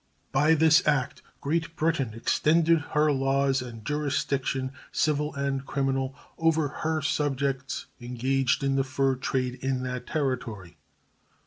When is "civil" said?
4.91-5.35